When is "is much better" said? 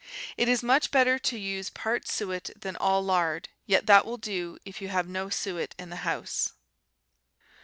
0.49-1.19